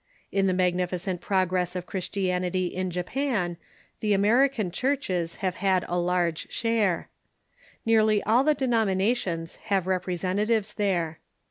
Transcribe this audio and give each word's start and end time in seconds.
In 0.31 0.47
the 0.47 0.53
magnificent 0.53 1.21
progress 1.21 1.75
of 1.75 1.85
Christianity 1.85 2.65
in 2.65 2.89
Japan 2.89 3.57
the 3.99 4.13
American 4.13 4.71
cliurches 4.71 5.35
have 5.45 5.57
had 5.57 5.85
a 5.87 5.95
large 5.99 6.51
share. 6.51 7.07
Nearly 7.85 8.23
all 8.23 8.43
the 8.43 8.55
denomina 8.55 9.15
tions 9.15 9.57
have 9.67 9.85
representatives 9.85 10.73
there. 10.73 11.19